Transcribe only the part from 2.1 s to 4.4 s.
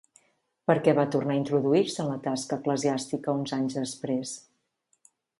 la tasca eclesiàstica uns anys després?